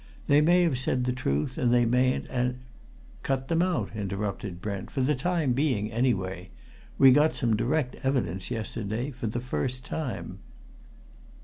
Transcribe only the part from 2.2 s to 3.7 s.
and" "Cut them